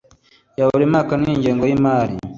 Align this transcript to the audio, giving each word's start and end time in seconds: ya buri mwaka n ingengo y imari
ya 0.57 0.63
buri 0.69 0.85
mwaka 0.91 1.13
n 1.21 1.25
ingengo 1.33 1.63
y 1.69 1.73
imari 1.77 2.13